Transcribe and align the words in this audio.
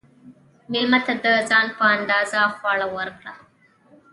مېلمه 0.71 0.99
ته 1.05 1.13
د 1.23 1.25
ځان 1.49 1.67
په 1.77 1.83
اندازه 1.97 2.39
خواړه 2.55 2.87
ورکړه. 2.97 3.33